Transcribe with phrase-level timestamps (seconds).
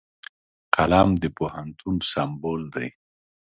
[0.75, 2.87] قلم د پوهنتون سمبول دی